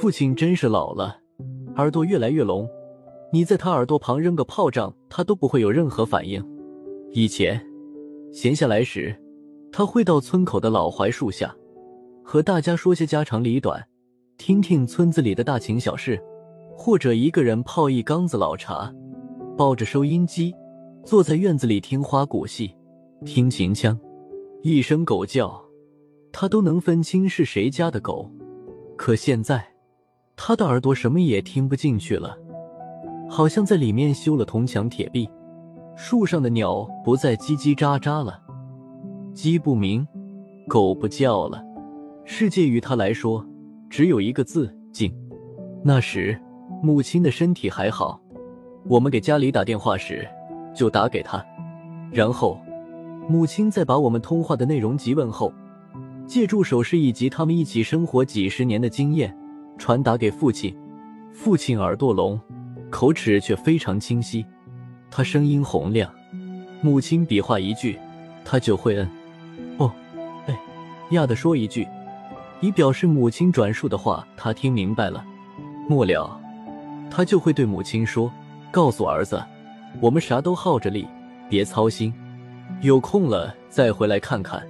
[0.00, 1.18] 父亲真是老了，
[1.76, 2.68] 耳朵越来越聋。
[3.32, 6.44] 你在他耳朵旁扔个炮仗，他都不会有任何反应。
[7.12, 7.60] 以前
[8.32, 9.14] 闲下来时，
[9.70, 11.54] 他会到村口的老槐树下，
[12.24, 13.86] 和大家说些家长里短，
[14.36, 16.20] 听听村子里的大情小事，
[16.76, 18.92] 或者一个人泡一缸子老茶，
[19.56, 20.54] 抱着收音机，
[21.04, 22.74] 坐在院子里听花鼓戏，
[23.24, 23.98] 听秦腔，
[24.62, 25.62] 一声狗叫，
[26.32, 28.30] 他都能分清是谁家的狗。
[28.96, 29.64] 可现在，
[30.36, 32.36] 他的耳朵什么也听不进去了。
[33.28, 35.28] 好像在里面修了铜墙铁壁，
[35.94, 38.40] 树上的鸟不再叽叽喳喳了，
[39.34, 40.06] 鸡不鸣，
[40.66, 41.62] 狗不叫了，
[42.24, 43.44] 世界于他来说
[43.90, 45.12] 只有一个字：静。
[45.84, 46.40] 那时，
[46.82, 48.20] 母亲的身体还好，
[48.88, 50.26] 我们给家里打电话时
[50.74, 51.44] 就打给他，
[52.10, 52.58] 然后
[53.28, 55.52] 母亲再把我们通话的内容及问候，
[56.28, 59.36] 借助手势以及他们一起生活几十年的经验
[59.76, 60.72] 传达给父亲。
[61.32, 62.38] 父亲耳朵聋。
[62.90, 64.46] 口齿却非常清晰，
[65.10, 66.10] 他声音洪亮。
[66.80, 67.98] 母亲比划一句，
[68.46, 69.10] 他就会嗯、
[69.76, 69.92] 哦、
[70.46, 70.58] 哎
[71.10, 71.86] 呀的说一句，
[72.62, 75.22] 以表示母亲转述的话他听明白了。
[75.86, 76.40] 末了，
[77.10, 78.32] 他就会对母亲说
[78.72, 79.38] ：“告诉儿子，
[80.00, 81.06] 我们啥都耗着力，
[81.50, 82.10] 别操心，
[82.80, 84.66] 有空了再回来看看。”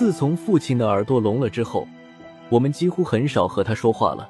[0.00, 1.86] 自从父亲的耳朵聋了之后，
[2.48, 4.26] 我们几乎很少和他说话了。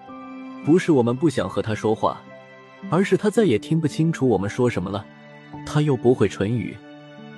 [0.67, 2.21] 不是我们不想和他说话。
[2.91, 5.07] 而是他再也听不清楚我们说什么了，
[5.65, 6.77] 他又不会唇语，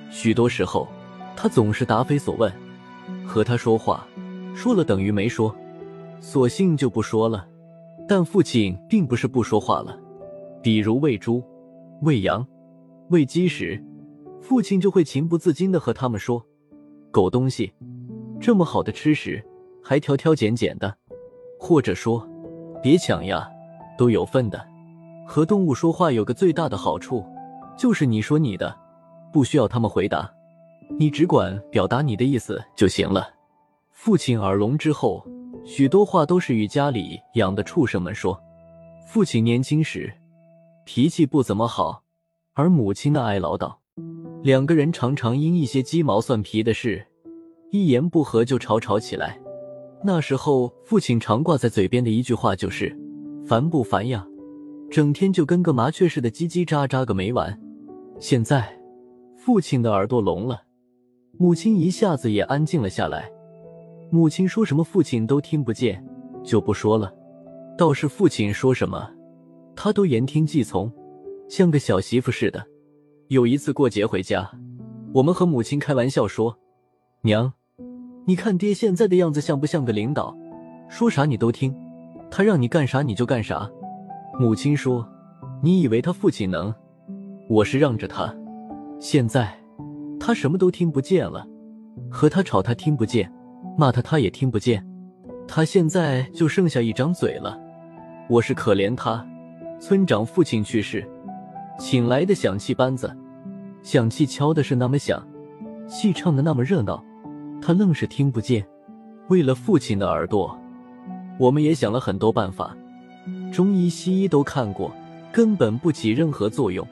[0.09, 0.87] 许多时候
[1.35, 2.51] 他总是答非所问。
[3.23, 4.03] 和他说话，
[4.55, 5.55] 说了等于没说，
[6.19, 7.47] 索性就不说了。
[8.07, 9.95] 但父亲并不是不说话了，
[10.59, 11.43] 比如喂猪、
[12.01, 12.43] 喂羊、
[13.09, 13.79] 喂鸡时，
[14.41, 16.43] 父亲就会情不自禁地和他们说
[17.11, 17.71] ：“狗东西，
[18.43, 19.41] 这么好的吃食，
[19.81, 20.93] 还挑挑拣拣的。”
[21.57, 22.27] 或者说
[22.83, 23.49] ：“别抢呀，
[23.97, 24.61] 都有份的。”
[25.25, 27.25] 和动物说话有个最大的好处，
[27.77, 28.75] 就是你说你的，
[29.31, 30.29] 不需要他们回答，
[30.99, 33.33] 你只管表达你的意思就行了。
[33.93, 35.25] 父亲耳聋之后，
[35.63, 38.37] 许多话都是与家里养的畜生们说。
[39.07, 40.11] 父亲年轻时
[40.83, 42.03] 脾气不怎么好，
[42.55, 43.73] 而母亲呢爱唠叨，
[44.41, 47.07] 两个人常常因一些鸡毛蒜皮的事，
[47.73, 49.41] 一言不合就吵吵起来。
[50.03, 52.95] 那时候，父亲常挂在嘴边的一句话就是
[53.47, 54.27] ：“烦不烦呀？”
[54.91, 57.59] 整天就跟个麻雀似的叽叽喳喳个没完。
[58.19, 58.79] 现在，
[59.35, 60.61] 父亲的耳朵聋了，
[61.39, 63.27] 母亲一下子也安静了下来。
[64.11, 66.05] 母亲说什么，父亲都听不见，
[66.43, 67.11] 就不说了。
[67.75, 69.09] 倒是父亲说什么，
[69.75, 70.93] 他都言听计从，
[71.49, 72.63] 像个小媳妇似的。
[73.29, 74.47] 有一次过节回家，
[75.11, 76.59] 我们和母亲开玩笑说
[77.23, 77.51] ：“娘，
[78.25, 80.35] 你看爹现在的样子像不像个领导？
[80.89, 81.75] 说啥你都听，
[82.31, 83.69] 他让你干啥你就干啥。”
[84.39, 85.07] 母亲说
[85.61, 86.73] ：“你以为他父亲能？
[87.49, 88.33] 我是让着他。
[88.99, 89.53] 现在
[90.19, 91.45] 他什么都听不见了，
[92.09, 93.31] 和他吵他听不见，
[93.77, 94.85] 骂他他也听不见。
[95.47, 97.59] 他现在就剩下一张嘴了。
[98.29, 99.25] 我是可怜他。
[99.79, 101.05] 村长父亲去世，
[101.77, 103.13] 请来的响器班子，
[103.81, 105.21] 响器敲的是那么响，
[105.87, 107.03] 戏唱的那么热闹，
[107.65, 108.65] 他愣是听不见。
[109.29, 110.59] 为了父亲的耳朵，
[111.39, 112.75] 我们也想了很多办法。”
[113.53, 114.93] 中医、西医都看过，
[115.31, 116.85] 根本不起任何作用。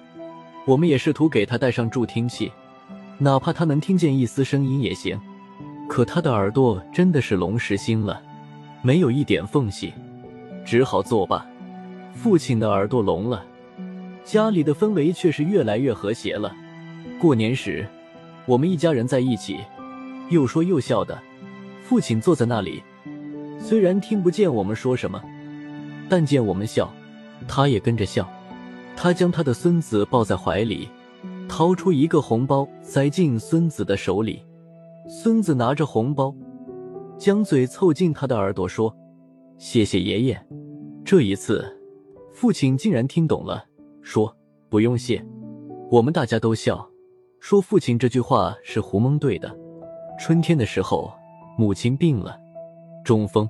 [0.65, 2.49] 我们也试图给他戴上助听器，
[3.17, 5.19] 哪怕他能听见一丝声音也行。
[5.89, 8.21] 可他的耳朵真的是龙实心了，
[8.81, 9.91] 没有一点缝隙，
[10.63, 11.45] 只好作罢。
[12.13, 13.43] 父亲的耳朵聋了，
[14.23, 16.55] 家里的氛围却是越来越和谐了。
[17.19, 17.85] 过年时，
[18.45, 19.57] 我们一家人在一起，
[20.31, 21.21] 又说又笑的。
[21.83, 22.81] 父亲坐在那里，
[23.59, 25.21] 虽然听不见我们说什么。
[26.09, 26.91] 但见我们笑，
[27.47, 28.27] 他也跟着笑。
[28.97, 30.89] 他将他的孙子抱在怀里，
[31.47, 34.41] 掏出一个红包塞进孙子的手里。
[35.07, 36.35] 孙子拿着红包，
[37.17, 38.93] 将嘴凑近他的耳朵说
[39.57, 40.45] ：“谢谢爷爷。”
[41.05, 41.65] 这一次，
[42.33, 43.65] 父亲竟然听懂了，
[44.01, 44.35] 说
[44.69, 45.25] ：“不用谢。”
[45.89, 46.87] 我们大家都笑，
[47.39, 49.53] 说父亲这句话是胡蒙对的。
[50.21, 51.11] 春天的时候，
[51.57, 52.39] 母亲病了，
[53.03, 53.49] 中风，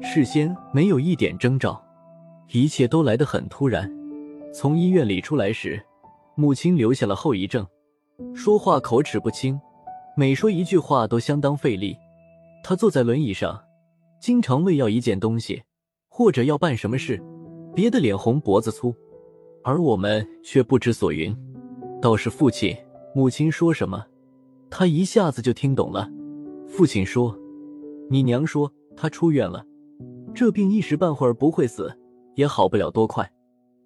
[0.00, 1.78] 事先没有一点征兆。
[2.50, 3.92] 一切都来得很突然。
[4.50, 5.78] 从医院里出来时，
[6.34, 7.66] 母亲留下了后遗症，
[8.34, 9.60] 说话口齿不清，
[10.16, 11.94] 每说一句话都相当费力。
[12.64, 13.62] 她坐在轮椅上，
[14.18, 15.62] 经常为要一件东西
[16.08, 17.22] 或者要办什么事，
[17.74, 18.94] 憋得脸红脖子粗，
[19.62, 21.36] 而我们却不知所云。
[22.00, 22.74] 倒是父亲、
[23.14, 24.02] 母亲说什么，
[24.70, 26.08] 他一下子就听懂了。
[26.66, 27.36] 父亲说
[28.10, 29.64] ：“你娘说她出院了，
[30.34, 31.92] 这病一时半会儿不会死，
[32.34, 33.30] 也好不了多快。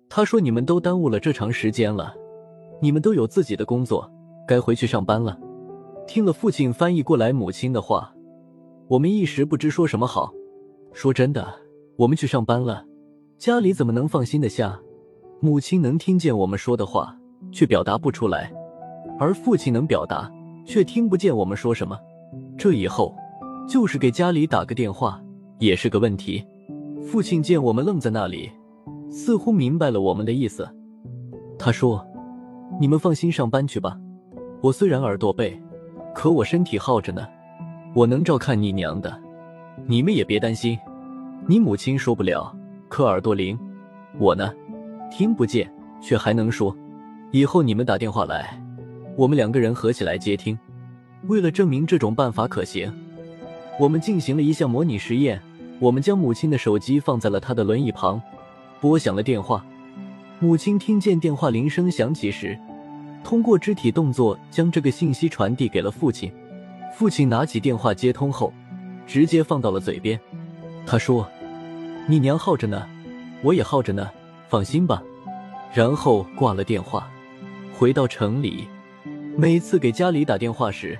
[0.08, 2.14] 他说你们都耽误了这长时间了，
[2.80, 4.10] 你们都有自己的工作，
[4.46, 5.38] 该回去上班了。
[6.06, 8.12] 听了父亲翻译过来母亲的话，
[8.88, 10.32] 我们一时不知说什么好。
[10.92, 11.54] 说真的，
[11.96, 12.84] 我们去上班了，
[13.38, 14.78] 家里怎么能放心的下？
[15.40, 17.16] 母亲能听见我们说的话，
[17.50, 18.52] 却表达不出来，
[19.18, 20.30] 而父亲能表达，
[20.64, 21.98] 却听不见我们说什么。
[22.56, 23.14] 这以后，
[23.68, 25.20] 就是给家里打个电话
[25.58, 26.44] 也是个问题。
[27.04, 28.50] 父亲见我们愣在那里，
[29.10, 30.68] 似乎明白了我们的意思。
[31.58, 32.04] 他说
[32.80, 33.98] ：“你们放心上班去吧，
[34.60, 35.60] 我虽然耳朵背。”
[36.14, 37.26] 可我身体好着呢，
[37.94, 39.18] 我能照看你娘的，
[39.86, 40.78] 你们也别担心。
[41.46, 42.54] 你母亲说不了，
[42.88, 43.58] 可耳朵灵，
[44.18, 44.52] 我呢，
[45.10, 45.72] 听不见
[46.02, 46.76] 却还能说。
[47.30, 48.61] 以后你们打电话来，
[49.16, 50.58] 我们两个人合起来接听。
[51.28, 52.92] 为了证明这种办法可行，
[53.78, 55.40] 我们进行了一项模拟实验。
[55.78, 58.20] 我们将母亲的手机放在了她的轮椅旁，
[58.80, 59.64] 拨响了电话。
[60.38, 62.58] 母亲听见电话铃声响起时。
[63.24, 66.32] 通过肢体动作将这个信息传递给了父亲。
[66.94, 68.52] 父亲拿起电话接通后，
[69.06, 70.18] 直接放到了嘴边。
[70.84, 71.28] 他说
[72.08, 72.88] ：“你娘耗着呢，
[73.42, 74.10] 我也耗着呢，
[74.48, 75.02] 放心吧。”
[75.72, 77.08] 然后挂了电话。
[77.72, 78.68] 回到城里，
[79.36, 80.98] 每次给家里打电话时，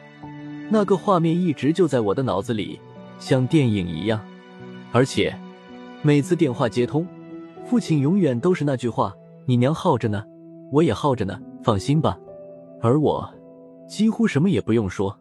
[0.71, 2.81] 那个画面一直就在我的脑子里，
[3.19, 4.21] 像电影一样。
[4.91, 5.35] 而且
[6.03, 7.07] 每次电话接通，
[7.67, 9.15] 父亲永远都是那句话
[9.45, 10.25] ：“你娘耗着呢，
[10.71, 12.19] 我也耗着呢。”放心吧，
[12.81, 13.33] 而我
[13.87, 15.17] 几乎什么也不用说。